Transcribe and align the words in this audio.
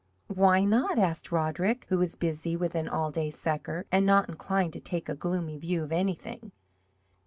"Why 0.33 0.63
not?" 0.63 0.97
asked 0.97 1.31
Roderick, 1.31 1.85
who 1.89 1.99
was 1.99 2.15
busy 2.15 2.55
with 2.55 2.73
an 2.73 2.89
"all 2.89 3.11
day 3.11 3.29
sucker" 3.29 3.85
and 3.91 4.03
not 4.03 4.29
inclined 4.29 4.73
to 4.73 4.79
take 4.79 5.07
a 5.07 5.13
gloomy 5.13 5.59
view 5.59 5.83
of 5.83 5.91
anything. 5.91 6.53